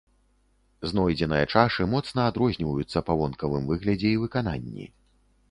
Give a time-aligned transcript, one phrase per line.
[0.91, 4.91] Знойдзеныя чашы моцна адрозніваюцца па вонкавым выглядзе і выкананні.